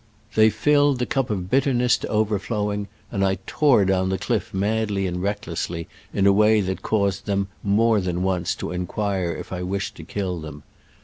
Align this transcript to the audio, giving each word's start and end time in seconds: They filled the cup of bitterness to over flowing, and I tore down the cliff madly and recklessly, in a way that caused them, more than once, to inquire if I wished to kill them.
They 0.33 0.49
filled 0.49 0.97
the 0.97 1.05
cup 1.05 1.29
of 1.29 1.51
bitterness 1.51 1.95
to 1.99 2.07
over 2.07 2.39
flowing, 2.39 2.87
and 3.11 3.23
I 3.23 3.37
tore 3.45 3.85
down 3.85 4.09
the 4.09 4.17
cliff 4.17 4.51
madly 4.51 5.05
and 5.05 5.21
recklessly, 5.21 5.87
in 6.11 6.25
a 6.25 6.33
way 6.33 6.59
that 6.59 6.81
caused 6.81 7.27
them, 7.27 7.49
more 7.61 8.01
than 8.01 8.23
once, 8.23 8.55
to 8.55 8.71
inquire 8.71 9.31
if 9.35 9.53
I 9.53 9.61
wished 9.61 9.93
to 9.97 10.03
kill 10.03 10.41
them. 10.41 10.63